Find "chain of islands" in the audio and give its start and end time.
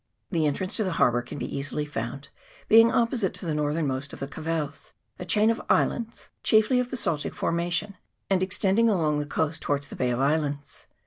5.25-6.29